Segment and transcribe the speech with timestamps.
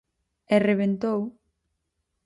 [0.55, 1.21] E rebentou.